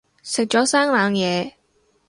[0.23, 1.53] 食咗生冷嘢